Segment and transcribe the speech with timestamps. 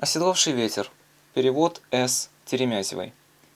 [0.00, 0.90] Оседлавший ветер.
[1.34, 2.30] Перевод С.
[2.46, 3.12] Теремязевой.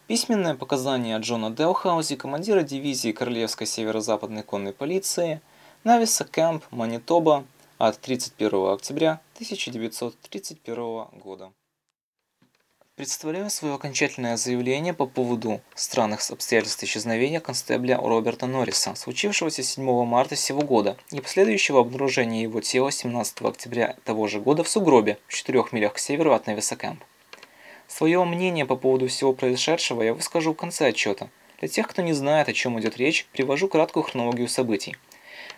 [0.09, 5.41] Письменное показание Джона Делхаузи, командира дивизии Королевской северо-западной конной полиции,
[5.85, 7.47] Нависа Кэмп, Манитоба,
[7.79, 11.51] от 31 октября 1931 года.
[12.97, 20.37] Представляю свое окончательное заявление по поводу странных обстоятельств исчезновения констебля Роберта Норриса, случившегося 7 марта
[20.37, 25.35] сего года и последующего обнаружения его тела 17 октября того же года в сугробе в
[25.35, 27.03] 4 милях к северу от Невиса Кэмп.
[27.89, 31.31] Свое мнение по поводу всего произошедшего я выскажу в конце отчета.
[31.59, 34.97] Для тех, кто не знает, о чем идет речь, привожу краткую хронологию событий.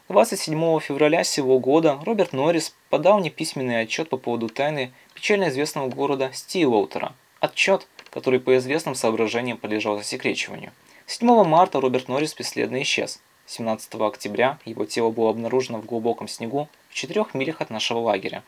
[0.08, 5.90] 27 февраля сего года Роберт Норрис подал мне письменный отчет по поводу тайны печально известного
[5.90, 7.14] города Стилоутера.
[7.40, 10.72] Отчет, который по известным соображениям подлежал засекречиванию.
[11.06, 13.20] 7 марта Роберт Норрис бесследно исчез.
[13.46, 18.42] 17 октября его тело было обнаружено в глубоком снегу в 4 милях от нашего лагеря.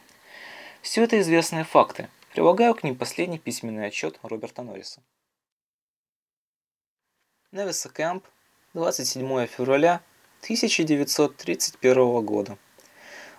[0.83, 2.09] Все это известные факты.
[2.33, 5.02] Прилагаю к ним последний письменный отчет Роберта Норриса.
[7.52, 8.25] Невиса Кэмп,
[8.75, 10.02] 27 февраля
[10.42, 12.58] 1931 года.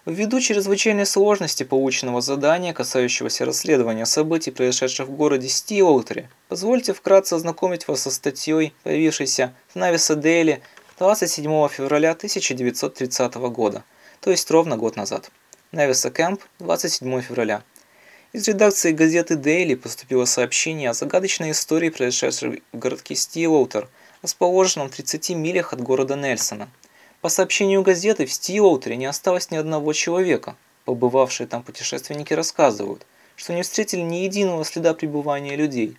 [0.06, 7.88] Ввиду чрезвычайной сложности полученного задания, касающегося расследования событий, произошедших в городе Стилоутере, позвольте вкратце ознакомить
[7.88, 10.62] вас со статьей, появившейся в Нависа Дейли
[11.00, 13.84] 27 февраля 1930 года,
[14.22, 15.32] то есть ровно год назад.
[15.74, 17.62] Нависа Кэмп, 27 февраля.
[18.32, 23.90] Из редакции газеты Daily поступило сообщение о загадочной истории, произошедшей в городке Стилоутер,
[24.22, 26.70] расположенном в 30 милях от города Нельсона.
[27.22, 30.56] По сообщению газеты, в Стилоутере не осталось ни одного человека.
[30.86, 35.98] Побывавшие там путешественники рассказывают, что не встретили ни единого следа пребывания людей.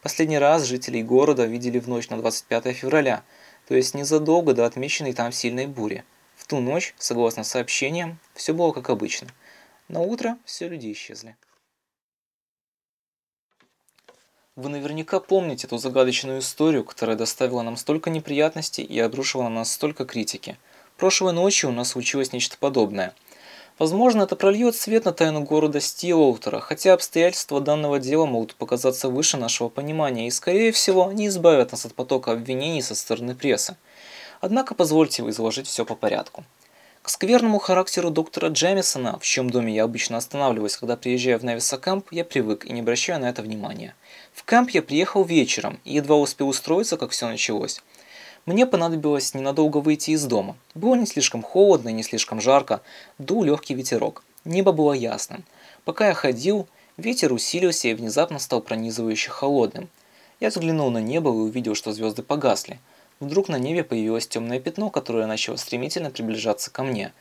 [0.00, 3.24] Последний раз жителей города видели в ночь на 25 февраля,
[3.66, 6.04] то есть незадолго до отмеченной там сильной бури.
[6.36, 9.26] В ту ночь, согласно сообщениям, все было как обычно.
[9.88, 11.34] На утро все люди исчезли.
[14.60, 19.72] Вы наверняка помните ту загадочную историю, которая доставила нам столько неприятностей и обрушила на нас
[19.72, 20.58] столько критики.
[20.98, 23.14] Прошлой ночью у нас случилось нечто подобное.
[23.78, 29.38] Возможно, это прольет свет на тайну города Стилоутера, хотя обстоятельства данного дела могут показаться выше
[29.38, 33.78] нашего понимания и, скорее всего, не избавят нас от потока обвинений со стороны прессы.
[34.42, 36.44] Однако позвольте изложить все по порядку.
[37.02, 41.78] К скверному характеру доктора Джемисона, в чьем доме я обычно останавливаюсь, когда приезжаю в Невиса
[41.78, 43.94] Кэмп, я привык и не обращаю на это внимания.
[44.34, 47.80] В кэмп я приехал вечером и едва успел устроиться, как все началось.
[48.44, 50.56] Мне понадобилось ненадолго выйти из дома.
[50.74, 52.82] Было не слишком холодно и не слишком жарко,
[53.18, 54.22] дул легкий ветерок.
[54.44, 55.44] Небо было ясным.
[55.86, 56.68] Пока я ходил,
[56.98, 59.88] ветер усилился и внезапно стал пронизывающе холодным.
[60.38, 62.78] Я взглянул на небо и увидел, что звезды погасли.
[63.20, 67.12] Вдруг на небе появилось темное пятно, которое начало стремительно приближаться ко мне.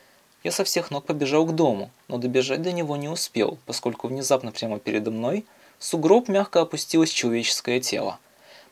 [0.46, 4.54] Я со всех ног побежал к дому, но добежать до него не успел, поскольку внезапно
[4.54, 5.46] прямо передо мной
[5.78, 8.18] в сугроб мягко опустилось человеческое тело.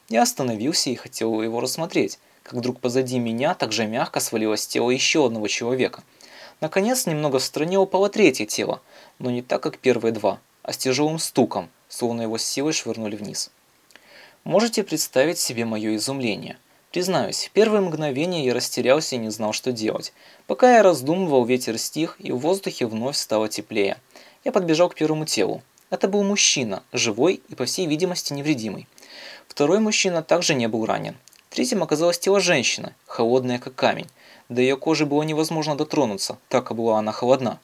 [0.08, 5.26] Я остановился и хотел его рассмотреть, как вдруг позади меня также мягко свалилось тело еще
[5.26, 6.04] одного человека.
[6.62, 8.82] Наконец, немного в стороне упало третье тело,
[9.20, 13.18] но не так, как первые два, а с тяжелым стуком, словно его с силой швырнули
[13.18, 13.52] вниз.
[14.46, 16.58] Можете представить себе мое изумление–
[16.98, 20.14] Признаюсь, в первые мгновения я растерялся и не знал, что делать.
[20.48, 23.98] Пока я раздумывал, ветер стих, и в воздухе вновь стало теплее.
[24.44, 25.62] Я подбежал к первому телу.
[25.92, 28.88] Это был мужчина, живой и, по всей видимости, невредимый.
[29.48, 31.16] Второй мужчина также не был ранен.
[31.52, 34.10] Третьим оказалось тело женщины, холодное как камень.
[34.50, 37.60] До ее кожи было невозможно дотронуться, так была она холодна.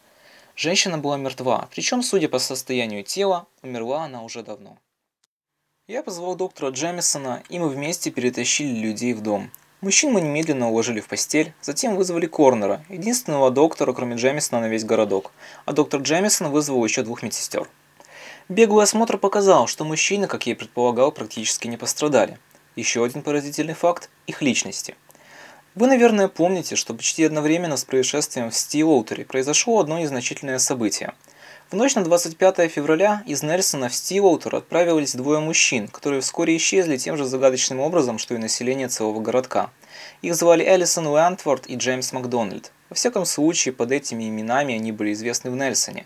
[0.56, 4.78] Женщина была мертва, причем, судя по состоянию тела, умерла она уже давно.
[5.94, 9.52] Я позвал доктора Джемисона, и мы вместе перетащили людей в дом.
[9.82, 14.86] Мужчин мы немедленно уложили в постель, затем вызвали Корнера, единственного доктора, кроме Джемисона, на весь
[14.86, 15.32] городок,
[15.66, 17.70] а доктор Джемисон вызвал еще двух медсестер.
[18.50, 22.40] Беглый осмотр показал, что мужчины, как я и предполагал, практически не пострадали.
[22.76, 24.96] Еще один поразительный факт– их личности.
[25.76, 31.14] Вы, наверное, помните, что почти одновременно с происшествием в Стилоутере произошло одно незначительное событие–
[31.74, 36.98] в ночь на 25 февраля из Нельсона в Стилоутер отправились двое мужчин, которые вскоре исчезли
[36.98, 39.72] тем же загадочным образом, что и население целого городка.
[40.22, 42.72] Их звали Элисон Уэнтворд и Джеймс Макдональд.
[42.92, 46.06] Во всяком случае, под этими именами они были известны в Нельсоне.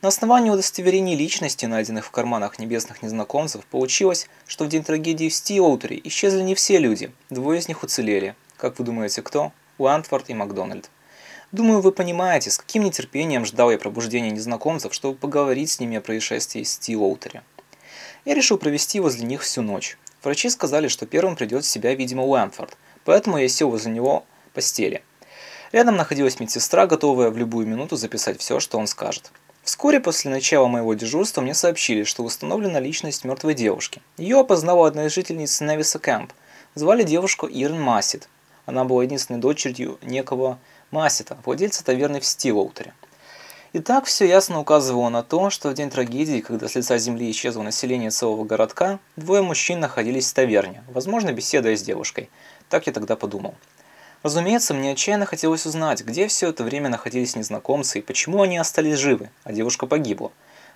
[0.00, 5.34] На основании удостоверений личности, найденных в карманах небесных незнакомцев, получилось, что в день трагедии в
[5.34, 8.36] Стилоутере исчезли не все люди, двое из них уцелели.
[8.56, 9.50] Как вы думаете, кто?
[9.78, 10.88] Уэнтворд и Макдональд.
[11.52, 16.00] Думаю, вы понимаете, с каким нетерпением ждал я пробуждения незнакомцев, чтобы поговорить с ними о
[16.00, 17.42] происшествии в Стилоутере.
[18.24, 19.98] Я решил провести возле них всю ночь.
[20.22, 24.24] Врачи сказали, что первым придет в себя, видимо, Уэнфорд, поэтому я сел возле него
[24.54, 25.02] постели.
[25.72, 29.32] Рядом находилась медсестра, готовая в любую минуту записать все, что он скажет.
[29.64, 34.02] Вскоре после начала моего дежурства мне сообщили, что установлена личность мертвой девушки.
[34.18, 36.32] Ее опознала одна из жительниц Невиса Кэмп.
[36.76, 38.28] Звали девушку Ирен Массит.
[38.66, 40.58] Она была единственной дочерью некого
[40.90, 42.92] Массита, владельца таверны в Стилоутере.
[43.72, 47.62] Итак, все ясно указывало на то, что в день трагедии, когда с лица земли исчезло
[47.62, 52.28] население целого городка, двое мужчин находились в таверне, возможно, беседуя с девушкой.
[52.68, 53.54] Так я тогда подумал.
[54.24, 58.98] Разумеется, мне отчаянно хотелось узнать, где все это время находились незнакомцы и почему они остались
[58.98, 60.32] живы, а девушка погибла.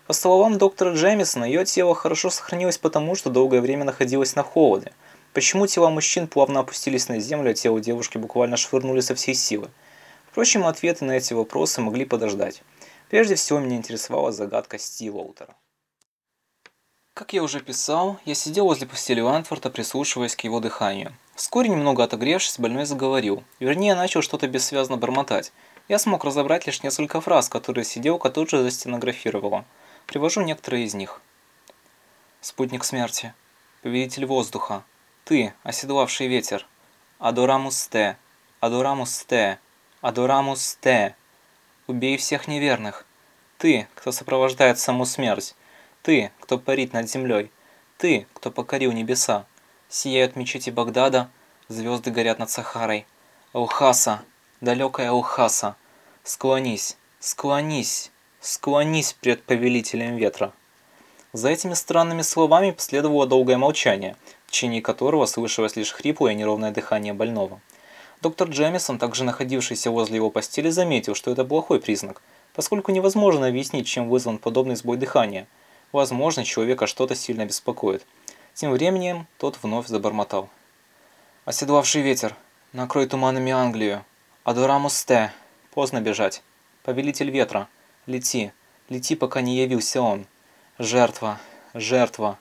[0.06, 4.92] По словам доктора Джемисона, ее тело хорошо сохранилось потому, что долгое время находилось на холоде.
[5.32, 9.70] Почему тела мужчин плавно опустились на землю, а тело девушки буквально швырнули со всей силы?
[10.34, 12.64] Впрочем, ответы на эти вопросы могли подождать.
[13.08, 15.54] Прежде всего, меня интересовала загадка Стилоутера.
[17.14, 21.14] Как я уже писал, я сидел возле постели Лантфорда, прислушиваясь к его дыханию.
[21.36, 23.44] Вскоре, немного отогревшись, больной заговорил.
[23.60, 25.52] Вернее, начал что-то бессвязно бормотать.
[25.86, 29.64] Я смог разобрать лишь несколько фраз, которые сиделка тут же застенографировала.
[30.08, 31.20] Привожу некоторые из них.
[32.40, 33.34] Спутник смерти.
[33.82, 34.82] Повелитель воздуха.
[35.22, 36.66] Ты, оседлавший ветер.
[37.20, 38.18] Адорамус те.
[38.58, 39.60] Адорамус те.
[40.04, 41.16] Адорамус те.
[41.86, 43.06] Убей всех неверных.
[43.56, 45.54] Ты, кто сопровождает саму смерть.
[46.02, 47.50] Ты, кто парит над землей.
[47.96, 49.46] Ты, кто покорил небеса.
[49.88, 51.30] Сияют мечети Багдада,
[51.68, 53.06] звезды горят над Сахарой.
[53.54, 54.22] Аухаса,
[54.60, 55.74] далекая Аухаса,
[56.22, 58.10] склонись, склонись,
[58.42, 60.52] склонись пред повелителем ветра.
[61.32, 66.72] За этими странными словами последовало долгое молчание, в течение которого слышалось лишь хриплое и неровное
[66.72, 67.62] дыхание больного.
[68.22, 72.22] Доктор Джемисон, также находившийся возле его постели, заметил, что это плохой признак,
[72.54, 75.46] поскольку невозможно объяснить, чем вызван подобный сбой дыхания–
[75.94, 78.04] Возможно, человека что-то сильно беспокоит.
[78.52, 80.50] Тем временем тот вновь забормотал.
[81.44, 82.34] «Оседлавший ветер,
[82.72, 84.04] накрой туманами Англию.
[84.42, 85.32] Адорамус Те,
[85.70, 86.42] поздно бежать.
[86.82, 87.68] Повелитель ветра,
[88.06, 88.50] лети,
[88.88, 90.26] лети, пока не явился он.
[90.80, 91.38] Жертва,
[91.74, 92.40] жертва.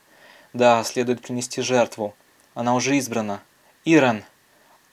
[0.54, 2.16] Да, следует принести жертву.
[2.56, 3.40] Она уже избрана.
[3.86, 4.24] Иран!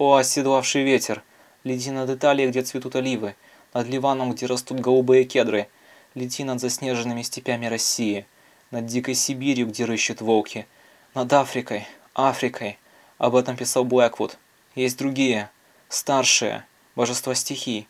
[0.01, 1.23] О, оседлавший ветер!
[1.63, 3.37] Лети над Италией, где цветут оливы,
[3.75, 5.69] над Ливаном, где растут голубые кедры.
[6.15, 8.25] Лети над заснеженными степями России
[8.71, 10.67] над дикой Сибирью, где рыщут волки,
[11.13, 12.79] над Африкой, Африкой.
[13.19, 14.39] Об этом писал Блэквуд.
[14.75, 15.51] Есть другие,
[15.91, 16.65] старшие,
[16.97, 17.87] божества стихий.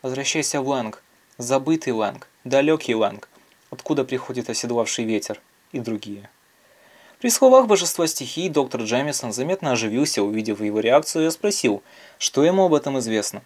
[0.00, 1.02] Возвращайся в Лэнг,
[1.36, 3.28] забытый Лэнг, далекий Лэнг,
[3.68, 5.38] откуда приходит оседлавший ветер
[5.72, 6.30] и другие.
[7.20, 11.82] При словах божества стихий доктор Джемисон заметно оживился, увидев его реакцию, и спросил,
[12.18, 13.42] что ему об этом известно.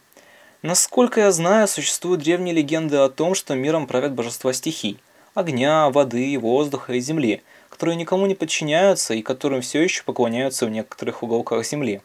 [0.62, 5.00] Насколько я знаю, существуют древние легенды о том, что миром правят божества стихий–
[5.34, 10.70] огня, воды, воздуха и земли, которые никому не подчиняются и которым все еще поклоняются в
[10.70, 12.00] некоторых уголках земли.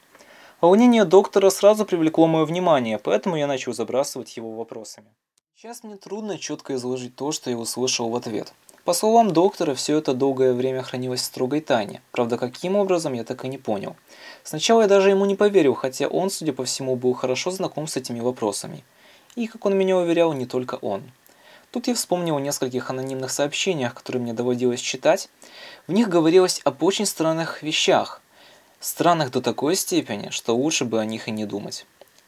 [0.61, 5.13] Волнение доктора сразу привлекло мое внимание, поэтому я начал забрасывать его вопросами.
[5.55, 8.53] Сейчас мне трудно четко изложить то, что я услышал в ответ.
[8.89, 12.01] По словам доктора, все это долгое время хранилось в строгой тайне.
[12.11, 13.95] Правда, каким образом, я так и не понял.
[14.43, 17.97] Сначала я даже ему не поверил, хотя он, судя по всему, был хорошо знаком с
[17.97, 18.83] этими вопросами.
[19.35, 21.03] И, как он меня уверял, не только он.
[21.69, 25.29] Тут я вспомнил о нескольких анонимных сообщениях, которые мне доводилось читать.
[25.85, 28.23] В них говорилось об очень странных вещах.
[28.79, 31.85] Странных до такой степени, что лучше бы о них и не думать.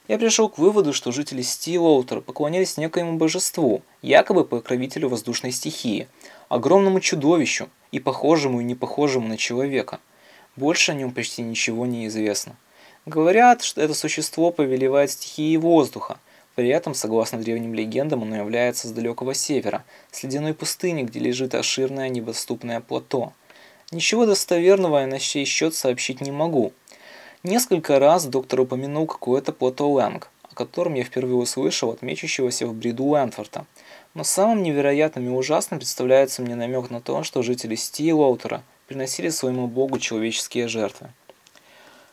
[0.07, 6.07] Я пришел к выводу, что жители Стилоутера поклонялись некоему божеству, якобы покровителю воздушной стихии,
[6.53, 9.99] огромному чудовищу и похожему и не похожему на человека.
[10.55, 12.55] Больше о нем почти ничего не известно.
[13.05, 16.17] Говорят, что это существо повелевает стихией воздуха–
[16.55, 21.55] при этом, согласно древним легендам, оно является с далекого севера, с ледяной пустыни, где лежит
[21.55, 23.31] обширное недоступное плато.
[23.91, 26.73] Ничего достоверного я на сей счет сообщить не могу.
[27.43, 32.73] Несколько раз доктор упомянул какое-то плато Лэнг, о котором я впервые услышал от мечущегося в
[32.73, 33.65] бреду Лэнфорта.
[34.13, 39.67] Но самым невероятным и ужасным представляется мне намек на то, что жители Стилоутера приносили своему
[39.67, 41.11] богу человеческие жертвы.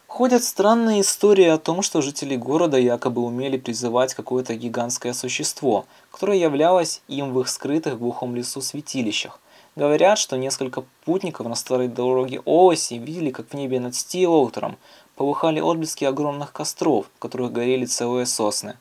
[0.07, 6.39] Ходят странные истории о том, что жители города якобы умели призывать какое-то гигантское существо, которое
[6.39, 9.41] являлось им в их скрытых в глухом лесу святилищах.
[9.77, 14.77] Говорят, что несколько путников на старой дороге Оси видели, как в небе над Стилоутером
[15.15, 18.77] полыхали отблески огромных костров, в которых горели целые сосны.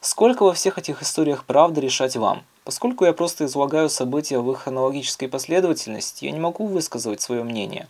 [0.00, 2.42] Сколько во всех этих историях правды решать вам?
[2.64, 7.86] Поскольку я просто излагаю события в их хронологической последовательности, я не могу высказывать свое мнение.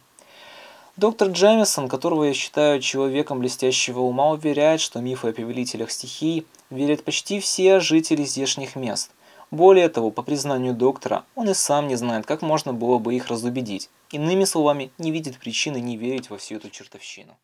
[0.97, 7.05] Доктор Джемисон, которого я считаю человеком блестящего ума, уверяет, что мифы о повелителях стихий верят
[7.05, 9.13] почти все жители здешних мест.
[9.53, 13.29] Более того, по признанию доктора, он и сам не знает, как можно было бы их
[13.29, 13.89] разубедить.
[14.11, 17.37] Иными словами, не видит причины не верить во всю эту чертовщину.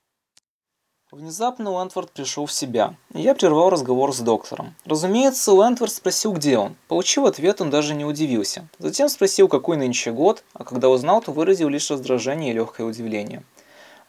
[1.17, 4.75] Внезапно Уэнтворд пришел в себя, и я прервал разговор с доктором.
[4.85, 6.77] Разумеется, Уэнтворд спросил, где он.
[6.89, 8.69] Получив ответ, он даже не удивился.
[8.79, 13.43] Затем спросил, какой нынче год, а когда узнал, то выразил лишь раздражение и легкое удивление.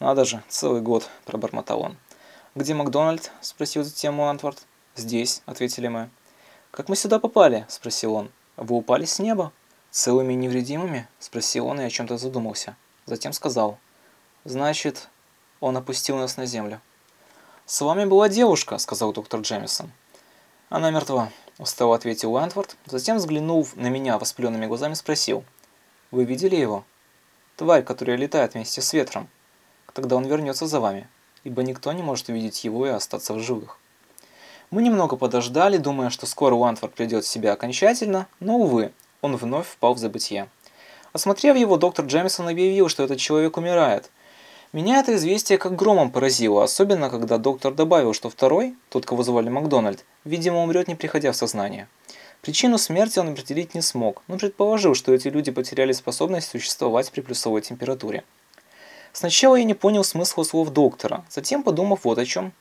[0.02, 1.98] «Надо же, целый год»,– пробормотал он.
[2.56, 4.66] «Где Макдональд?»– спросил затем Уэнтворд.
[4.98, 6.10] «Здесь»,– ответили мы.
[6.72, 8.32] «Как мы сюда попали?»– спросил он.
[8.58, 9.54] «Вы упали с неба?»
[9.92, 12.76] «Целыми и невредимыми?»– спросил он и о чем-то задумался.
[13.06, 13.78] Затем сказал.
[14.44, 15.08] «Значит,
[15.62, 16.82] он опустил нас на землю».
[17.70, 19.92] «С вами была девушка»,— сказал доктор Джемисон.
[20.70, 22.78] «Она мертва»,— устало ответил Уэнтворд.
[22.86, 25.44] Затем, взглянув на меня воспаленными глазами, спросил.
[26.10, 26.86] «Вы видели его?»
[27.58, 29.28] «Тварь, которая летает вместе с ветром.
[29.92, 31.10] Тогда он вернется за вами,
[31.44, 33.78] ибо никто не может увидеть его и остаться в живых».
[34.72, 39.68] Мы немного подождали, думая, что скоро Уэнтворд придет в себя окончательно, но, увы, он вновь
[39.68, 40.48] впал в забытье.
[41.12, 44.10] Осмотрев его, доктор Джемисон объявил, что этот человек умирает,
[44.78, 49.50] меня это известие как громом поразило, особенно когда доктор добавил, что второй, тот, кого звали
[49.50, 51.88] Макдональд, видимо, умрет не приходя в сознание.
[52.44, 57.22] Причину смерти он определить не смог, но предположил, что эти люди потеряли способность существовать при
[57.22, 58.24] плюсовой температуре.
[59.14, 62.54] Сначала я не понял смысла слов доктора, затем подумав вот о чем.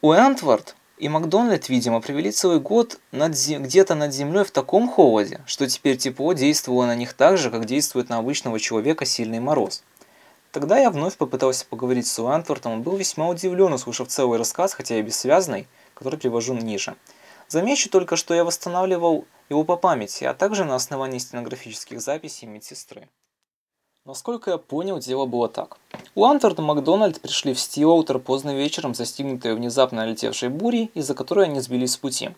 [0.00, 5.98] Уэнтвард и Макдональд, видимо, провели целый год где-то над землей в таком холоде, что теперь
[5.98, 9.82] тепло действовало на них так же, как действует на обычного человека сильный мороз.
[10.52, 14.98] Тогда я вновь попытался поговорить с Уэнтвортом, он был весьма удивлен, услышав целый рассказ, хотя
[14.98, 16.94] и бессвязный, который привожу ниже.
[17.48, 23.08] Замечу только, что я восстанавливал его по памяти, а также на основании стенографических записей медсестры.
[24.04, 25.78] Насколько я понял, дело было так.
[26.14, 31.60] Уантвард и Макдональд пришли в Стилоутер поздно вечером, застигнутые внезапно налетевшей бурей, из-за которой они
[31.60, 32.30] сбились с пути.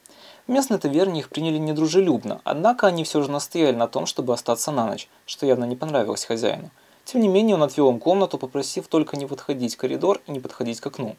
[0.46, 4.70] В местной таверне их приняли недружелюбно, однако они все же настояли на том, чтобы остаться
[4.70, 6.70] на ночь, что явно не понравилось хозяину.
[7.04, 10.40] Тем не менее, он отвел им комнату, попросив только не подходить в коридор и не
[10.40, 11.16] подходить к окну.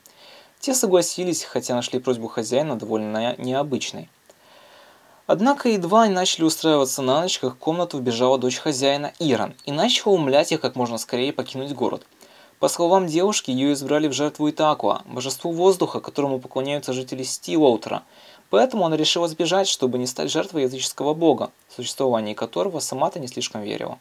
[0.60, 4.10] Те согласились, хотя нашли просьбу хозяина довольно необычной.
[5.28, 9.72] Однако едва они начали устраиваться на ночь, как в комнату вбежала дочь хозяина Иран и
[9.72, 12.06] начала умолять их как можно скорее покинуть город.
[12.60, 18.04] По словам девушки, ее избрали в жертву Итакуа, божеству воздуха, которому поклоняются жители Стилоутера,
[18.50, 23.28] поэтому она решила сбежать, чтобы не стать жертвой языческого бога, в существование которого сама-то не
[23.28, 24.00] слишком верила.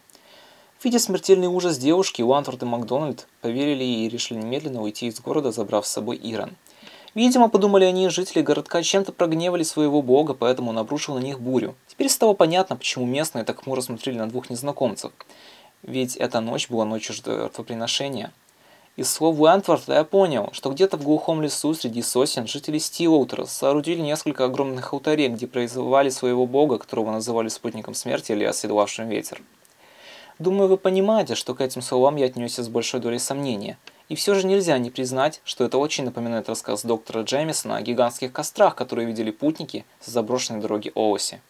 [0.85, 5.51] Видя смертельный ужас девушки, Уантфорд и Макдональд поверили ей и решили немедленно уйти из города,
[5.51, 6.57] забрав с собой Иран.
[7.15, 11.75] Видимо, подумали они, жители городка чем-то прогневали своего бога, поэтому он обрушил на них бурю.
[11.87, 15.11] Теперь стало понятно, почему местные так хмуро смотрели на двух незнакомцев.
[15.83, 18.31] Ведь эта ночь была ночью жертвоприношения.
[18.97, 24.03] Из слов Уэнтворта я понял, что где-то в глухом лесу среди сосен жители Стилоутера соорудили
[24.03, 29.41] несколько огромных алтарей, где произвали своего бога, которого называли спутником смерти или оседлавшим ветер.
[30.39, 33.79] Думаю, вы понимаете, что к этим словам я отнесся с большой долей сомнения.
[34.09, 38.33] И все же нельзя не признать, что это очень напоминает рассказ доктора Джеймисона о гигантских
[38.33, 41.41] кострах, которые видели путники с заброшенной дороги Оуси.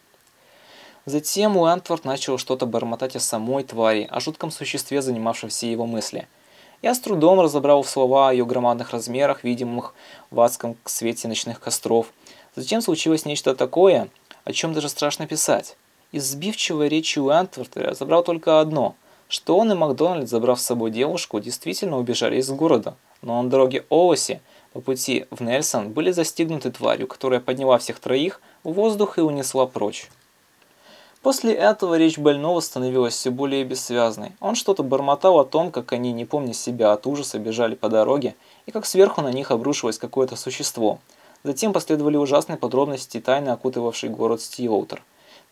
[1.07, 6.29] Затем Уэнтворд начал что-то бормотать о самой твари, о жутком существе, занимавшем все его мысли.
[6.81, 9.95] Я с трудом разобрал в слова о ее громадных размерах, видимых
[10.31, 12.13] в адском свете ночных костров.
[12.55, 14.09] Затем случилось нечто такое,
[14.45, 15.77] о чем даже страшно писать.
[16.15, 18.95] Из сбивчивой речи Уэнтворта я забрал только одно,
[19.27, 23.85] что он и Макдональд, забрав с собой девушку, действительно убежали из города, но на дороге
[23.89, 24.41] Оуси
[24.73, 29.67] по пути в Нельсон были застигнуты тварью, которая подняла всех троих в воздух и унесла
[29.67, 30.09] прочь.
[31.21, 34.37] После этого речь больного становилась все более бессвязной.
[34.39, 38.37] Он что-то бормотал о том, как они, не помня себя от ужаса, бежали по дороге,
[38.67, 41.01] и как сверху на них обрушилось какое-то существо.
[41.43, 45.03] Затем последовали ужасные подробности, тайны окутывавшей город Стилоутер.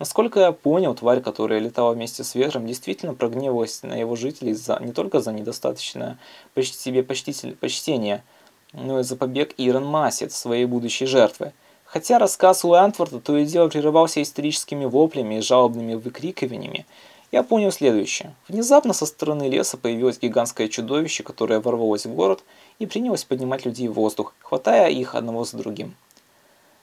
[0.02, 4.76] Насколько я понял, тварь, которая летала вместе с ветром, действительно прогневалась на его жителей за,
[4.80, 6.18] не только за недостаточное
[6.54, 8.24] почти себе почтитель, почтение,
[8.72, 11.52] но и за побег Ирон Массет, своей будущей жертвы.
[11.84, 16.84] Хотя рассказ Уэнтворта то и дело прерывался истерическими воплями и жалобными выкрикиваниями,
[17.30, 18.34] я понял следующее.
[18.48, 22.42] Внезапно со стороны леса появилось гигантское чудовище, которое ворвалось в город
[22.80, 25.94] и принялось поднимать людей в воздух, хватая их одного за другим.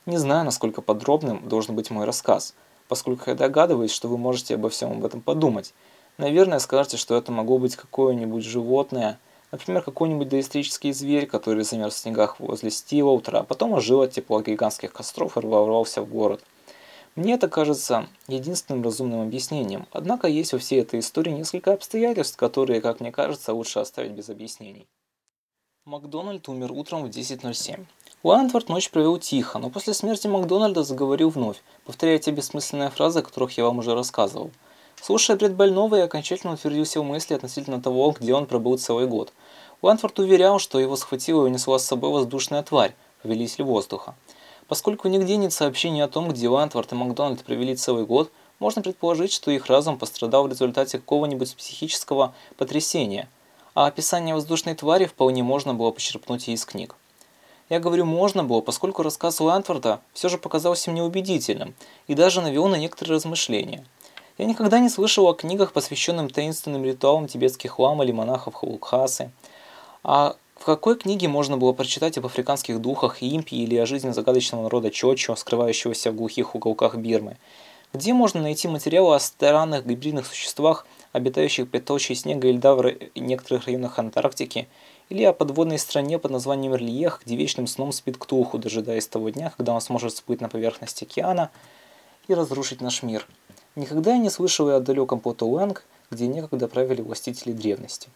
[0.06, 2.56] Не знаю, насколько подробным должен быть мой рассказ–
[2.90, 5.74] поскольку я догадываюсь, что вы можете обо всем об этом подумать.
[6.18, 9.18] Наверное, скажете, что это могло быть какое-нибудь животное,
[9.54, 14.12] например, какой-нибудь доисторический зверь, который замерз в снегах возле Стива утра, а потом ожил от
[14.12, 16.44] тепла гигантских костров и ворвался в город.
[17.16, 22.82] Мне это кажется единственным разумным объяснением, однако есть во всей этой истории несколько обстоятельств, которые,
[22.82, 24.88] как мне кажется, лучше оставить без объяснений.
[25.86, 27.86] Макдональд умер утром в 10.07.
[28.22, 33.22] Уэнтворд ночь провел тихо, но после смерти Макдональда заговорил вновь, повторяя те бессмысленные фразы, о
[33.22, 34.52] которых я вам уже рассказывал.
[35.02, 39.32] Слушая бред больного, я окончательно утвердился в мысли относительно того, где он пробыл целый год.
[39.82, 44.16] Ланфорд уверял, что его схватила и унесла с собой воздушная тварь, повелитель воздуха.
[44.68, 49.32] Поскольку нигде нет сообщений о том, где Ланфорд и Макдональд провели целый год, можно предположить,
[49.32, 53.30] что их разум пострадал в результате какого-нибудь психического потрясения,
[53.74, 56.98] а описание воздушной твари вполне можно было почерпнуть и из книг.
[57.70, 61.76] Я говорю «можно было», поскольку рассказ Лантворда все же показался мне убедительным
[62.08, 63.86] и даже навел на некоторые размышления.
[64.40, 69.30] Я никогда не слышал о книгах, посвященных таинственным ритуалам тибетских лам или монахов Хаулкхасы.
[70.04, 74.64] А в какой книге можно было прочитать об африканских духах импи или о жизни загадочного
[74.64, 77.38] народа Чочо, скрывающегося в глухих уголках Бирмы?
[77.94, 82.94] Где можно найти материалы о странных гибридных существах, обитающих под толщей снега и льда в
[83.16, 84.68] некоторых районах Антарктики–
[85.10, 89.52] или о подводной стране под названием Рлиех, где вечным сном спит Ктулху, дожидаясь того дня,
[89.58, 91.50] когда он сможет всплыть на поверхность океана
[92.28, 93.28] и разрушить наш мир.
[93.76, 98.10] Никогда я не слышал и о далеком Потоуэнг, где некогда правили властители древности.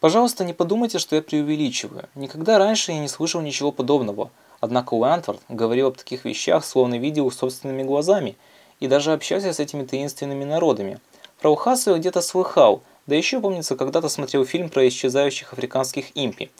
[0.00, 2.08] Пожалуйста, не подумайте, что я преувеличиваю.
[2.14, 4.30] Никогда раньше я не слышал ничего подобного.
[4.60, 8.36] Однако Уэнтворд говорил об таких вещах, словно видел их собственными глазами,
[8.80, 10.98] и даже общался с этими таинственными народами.
[11.40, 16.50] Про Ухасу я где-то слыхал– да еще, помнится, когда-то смотрел фильм про исчезающих африканских импи,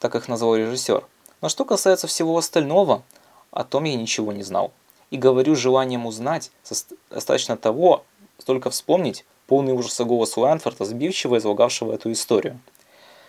[0.00, 1.04] так их назвал режиссер.
[1.40, 3.02] Но что касается всего остального,
[3.50, 4.72] о том я ничего не знал.
[5.10, 6.50] И говорю желанием узнать,
[7.10, 8.04] достаточно того,
[8.44, 12.58] только вспомнить полный ужаса голос Уэнфорда, сбивчиво излагавшего эту историю.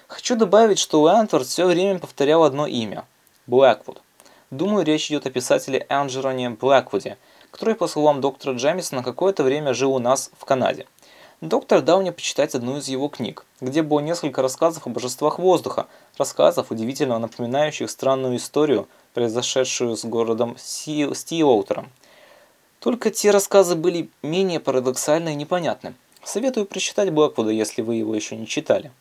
[0.07, 3.05] Хочу добавить, что Уэнфорд все время повторял одно имя–
[3.48, 4.01] Блэквуд.
[4.50, 7.17] Думаю, речь идет о писателе Энджероне Блэквуде,
[7.51, 10.88] который, по словам доктора Джемисона, какое-то время жил у нас в Канаде.
[11.42, 15.88] Доктор дал мне почитать одну из его книг, где было несколько рассказов о божествах воздуха,
[16.18, 21.92] рассказов, удивительно напоминающих странную историю, произошедшую с городом Стилоутером.
[22.80, 25.94] Только те рассказы были менее парадоксальны и непонятны.
[26.24, 28.92] Советую прочитать Блэквуда, если вы его еще не читали.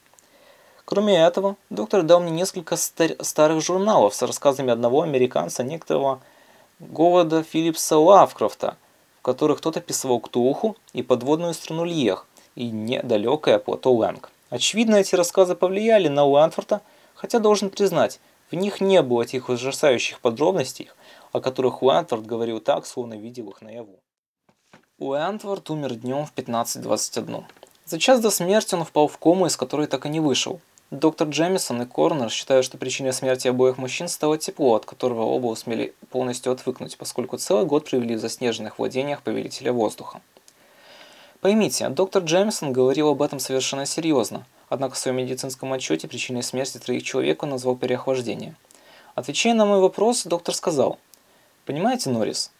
[0.85, 6.21] Кроме этого, доктор дал мне несколько стар старых журналов с рассказами одного американца, некоторого
[6.81, 8.77] Говарда Филлипса Лавкрафта,
[9.25, 14.31] которых кто-то писал Ктулху и подводную страну Льех, и недалекое плато Лэнг.
[14.51, 16.83] Очевидно, эти рассказы повлияли на Уэнфорта,
[17.15, 18.21] хотя должен признать,
[18.51, 20.91] в них не было тех ужасающих подробностей,
[21.33, 23.99] о которых Уэнфорд говорил так, словно видел их наяву.
[24.99, 27.45] Уэнфорд умер днем в 15.21.
[27.87, 30.61] За час до смерти он впал в кому, из которой так и не вышел.
[30.91, 35.47] Доктор Джемисон и Корнер считают, что причиной смерти обоих мужчин стало тепло, от которого оба
[35.47, 40.21] усмели полностью отвыкнуть, поскольку целый год провели в заснеженных владениях повелителя воздуха.
[41.41, 46.79] Поймите, доктор Джемисон говорил об этом совершенно серьезно, однако в своем медицинском отчете причиной смерти
[46.79, 48.55] троих человек он назвал переохлаждение.
[49.15, 50.99] Отвечая на мой вопрос, доктор сказал,
[51.65, 52.53] «Понимаете, Норрис,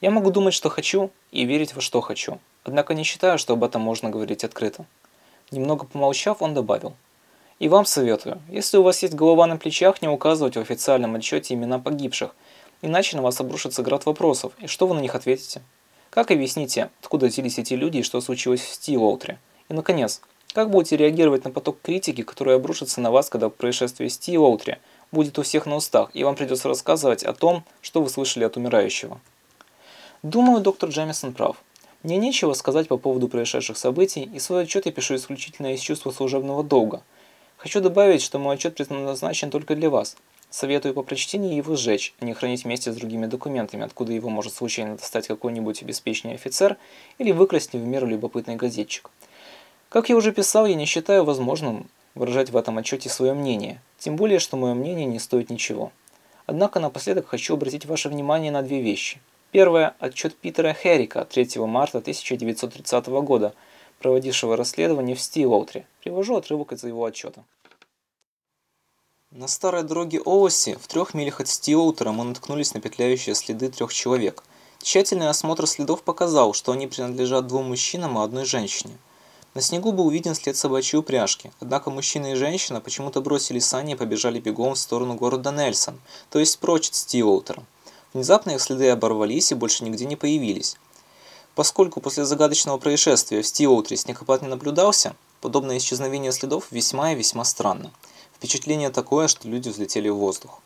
[0.00, 3.64] я могу думать, что хочу, и верить во что хочу, однако не считаю, что об
[3.64, 4.84] этом можно говорить открыто».
[5.50, 6.94] Немного помолчав, он добавил,
[7.58, 11.54] «И вам советую, если у вас есть голова на плечах, не указывать в официальном отчете
[11.54, 12.34] имена погибших,
[12.82, 15.62] иначе на вас обрушится град вопросов, и что вы на них ответите?»
[16.10, 19.38] Как объясните, откуда взялись эти люди и что случилось в Стилоутре?
[19.68, 20.22] И, наконец,
[20.54, 24.80] как будете реагировать на поток критики, который обрушится на вас, когда происшествие Стилоутре
[25.12, 28.56] будет у всех на устах, и вам придется рассказывать о том, что вы слышали от
[28.56, 29.20] умирающего?
[30.22, 31.56] Думаю, доктор Джемисон прав.
[32.02, 36.10] Мне нечего сказать по поводу происшедших событий, и свой отчет я пишу исключительно из чувства
[36.10, 37.02] служебного долга.
[37.58, 40.16] Хочу добавить, что мой отчет предназначен только для вас–
[40.50, 44.54] Советую по прочтении его сжечь, а не хранить вместе с другими документами, откуда его может
[44.54, 46.78] случайно достать какой-нибудь обеспеченный офицер
[47.18, 49.10] или выкрасть не в меру любопытный газетчик.
[49.90, 54.16] Как я уже писал, я не считаю возможным выражать в этом отчете свое мнение, тем
[54.16, 55.92] более, что мое мнение не стоит ничего.
[56.46, 59.20] Однако напоследок хочу обратить ваше внимание на две вещи.
[59.50, 63.52] Первое– отчет Питера Херрика 3 марта 1930 года,
[63.98, 65.86] проводившего расследование в Стилоутре.
[66.02, 67.44] Привожу отрывок из его отчета.
[69.30, 73.92] На старой дороге Оуси, в трех милях от Стиоутера, мы наткнулись на петляющие следы трех
[73.92, 74.42] человек.
[74.80, 78.96] Тщательный осмотр следов показал, что они принадлежат двум мужчинам и одной женщине.
[79.54, 83.96] На снегу был виден след собачьей упряжки, однако мужчина и женщина почему-то бросили сани и
[83.96, 87.64] побежали бегом в сторону города Нельсон, то есть прочь от Стиоутера.
[88.14, 90.76] Внезапно их следы оборвались и больше нигде не появились.
[91.58, 97.44] Поскольку после загадочного происшествия в Стиоутере снегопад не наблюдался, подобное исчезновение следов весьма и весьма
[97.44, 97.90] странно.
[98.36, 100.60] Впечатление такое, что люди взлетели в воздух.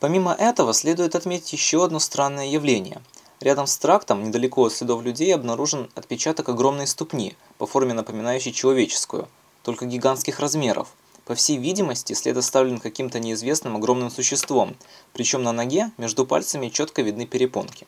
[0.00, 3.02] Помимо этого, следует отметить еще одно странное явление.
[3.40, 9.28] Рядом с трактом, недалеко от следов людей, обнаружен отпечаток огромной ступни, по форме напоминающей человеческую,
[9.62, 10.88] только гигантских размеров.
[11.26, 14.76] По всей видимости, след оставлен каким-то неизвестным огромным существом,
[15.12, 17.86] причем на ноге между пальцами четко видны перепонки.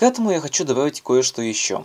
[0.00, 1.84] К этому я хочу добавить кое-что еще.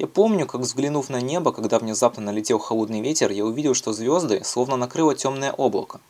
[0.00, 4.42] Я помню, как взглянув на небо, когда внезапно налетел холодный ветер, я увидел, что звезды
[4.42, 6.00] словно накрыло темное облако.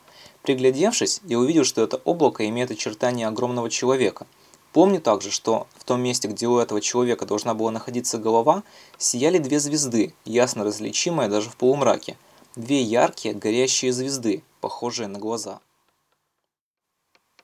[0.40, 4.26] Приглядевшись, я увидел, что это облако имеет очертания огромного человека.
[4.72, 8.62] Помню также, что в том месте, где у этого человека должна была находиться голова,
[8.96, 12.16] сияли две звезды, ясно различимые даже в полумраке.
[12.56, 15.60] Две яркие, горящие звезды, похожие на глаза.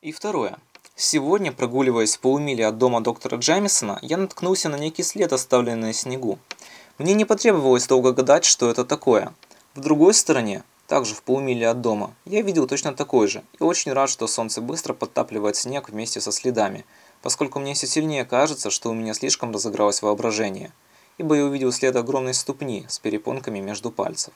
[0.01, 0.59] И второе.
[1.01, 5.93] Сегодня, прогуливаясь в полумиле от дома доктора Джемисона, я наткнулся на некий след, оставленный на
[5.93, 6.41] снегу.
[6.99, 9.33] Мне не потребовалось долго гадать, что это такое.
[9.77, 13.93] В другой стороне, также в полумиле от дома, я видел точно такой же, и очень
[13.93, 16.85] рад, что солнце быстро подтапливает снег вместе со следами,
[17.23, 20.73] поскольку мне все сильнее кажется, что у меня слишком разыгралось воображение,
[21.17, 24.35] ибо я увидел след огромной ступни с перепонками между пальцев.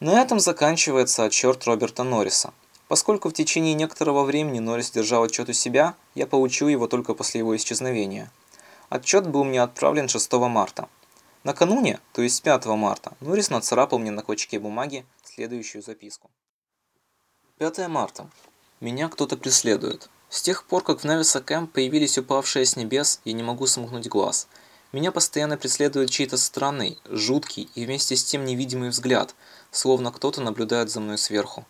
[0.00, 2.52] На этом заканчивается отчет Роберта Норриса.
[2.90, 7.38] Поскольку в течение некоторого времени Норрис держал отчет у себя, я получил его только после
[7.38, 8.32] его исчезновения.
[8.88, 10.88] Отчет был мне отправлен 6 марта.
[11.44, 16.30] Накануне, то есть 5 марта, Норрис нацарапал мне на клочке бумаги следующую записку.
[17.58, 18.28] 5 марта.
[18.80, 20.10] Меня кто-то преследует.
[20.28, 24.08] С тех пор, как в Невиса Кэмп появились упавшие с небес, я не могу сомкнуть
[24.08, 24.48] глаз.
[24.90, 29.36] Меня постоянно преследует чей-то странный, жуткий и вместе с тем невидимый взгляд,
[29.70, 31.64] словно кто-то наблюдает за мной сверху.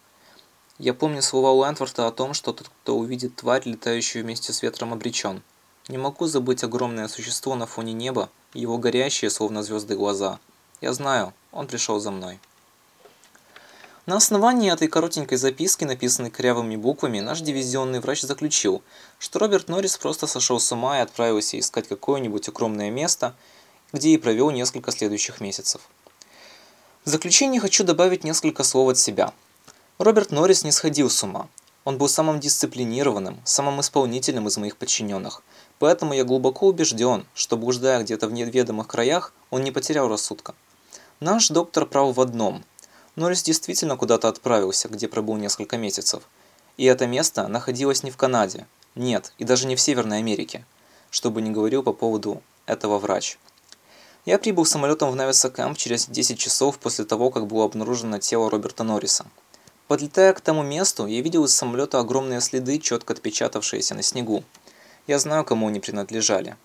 [0.81, 4.95] Я помню слова Уэнтворта о том, что тот, кто увидит тварь, летающую вместе с ветром,
[4.95, 5.43] обречен.
[5.89, 10.41] Не могу забыть огромное существо на фоне неба его горящие, словно звезды, глаза.
[10.81, 12.41] Я знаю, он пришел за мной.
[14.07, 18.83] На основании этой коротенькой записки, написанной корявыми буквами, наш дивизионный врач заключил,
[19.19, 23.35] что Роберт Норрис просто сошел с ума и отправился искать какое-нибудь укромное место,
[23.93, 25.83] где и провел несколько следующих месяцев.
[27.05, 29.35] В заключение хочу добавить несколько слов от себя–
[30.01, 31.51] Роберт Норрис не сходил с ума.
[31.85, 35.43] Он был самым дисциплинированным, самым исполнительным из моих подчиненных.
[35.79, 40.55] Поэтому я глубоко убежден, что блуждая где-то в неведомых краях, он не потерял рассудка.
[41.21, 42.65] Наш доктор прав в одном.
[43.15, 46.23] Норрис действительно куда-то отправился, где пробыл несколько месяцев.
[46.79, 48.67] И это место находилось не в Канаде.
[48.95, 50.65] Нет, и даже не в Северной Америке.
[51.11, 53.39] Что бы ни говорил по поводу этого врач.
[54.25, 58.49] Я прибыл самолетом в Нависа Кэмп через 10 часов после того, как было обнаружено тело
[58.49, 59.27] Роберта Норриса.
[59.91, 64.45] Подлетая к тому месту, я видел из самолета огромные следы, четко отпечатавшиеся на снегу.
[65.09, 66.57] Я знаю, кому они принадлежали.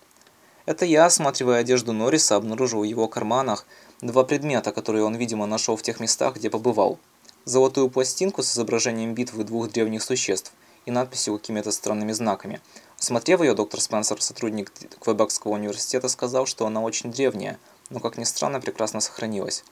[0.64, 3.66] Это я, осматривая одежду Норриса, обнаружил в его карманах
[4.00, 7.00] два предмета, которые он, видимо, нашел в тех местах, где побывал.
[7.44, 10.52] Золотую пластинку с изображением битвы двух древних существ
[10.84, 12.60] и надписью какими-то странными знаками.
[12.96, 17.58] Смотрев ее, доктор Спенсер, сотрудник Квебекского университета, сказал, что она очень древняя,
[17.90, 19.64] но, как ни странно, прекрасно сохранилась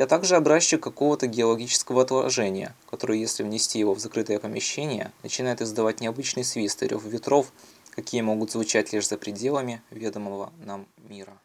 [0.00, 6.00] а также образчик какого-то геологического отложения, который, если внести его в закрытое помещение, начинает издавать
[6.00, 7.52] необычный свист и рев ветров,
[7.90, 11.38] какие могут звучать лишь за пределами ведомого нам мира.